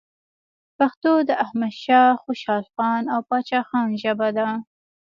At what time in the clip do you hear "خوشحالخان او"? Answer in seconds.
2.23-3.19